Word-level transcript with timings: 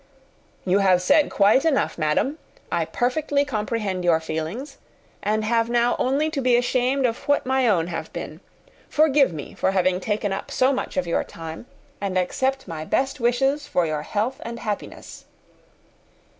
"You 0.65 0.79
have 0.79 0.99
said 1.03 1.29
quite 1.29 1.63
enough, 1.63 1.95
madam. 1.95 2.39
I 2.71 2.85
perfectly 2.85 3.45
comprehend 3.45 4.03
your 4.03 4.19
feelings, 4.19 4.79
and 5.21 5.45
have 5.45 5.69
now 5.69 5.95
only 5.99 6.31
to 6.31 6.41
be 6.41 6.55
ashamed 6.57 7.05
of 7.05 7.19
what 7.27 7.45
my 7.45 7.67
own 7.67 7.85
have 7.85 8.11
been. 8.11 8.41
Forgive 8.89 9.31
me 9.31 9.53
for 9.53 9.69
having 9.73 9.99
taken 9.99 10.33
up 10.33 10.49
so 10.49 10.73
much 10.73 10.97
of 10.97 11.05
your 11.05 11.23
time, 11.23 11.67
and 12.01 12.17
accept 12.17 12.67
my 12.67 12.83
best 12.83 13.19
wishes 13.19 13.67
for 13.67 13.85
your 13.85 14.01
health 14.01 14.41
and 14.43 14.61
happiness." 14.61 15.25